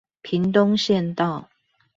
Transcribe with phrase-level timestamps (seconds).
[0.23, 1.47] 屏東縣道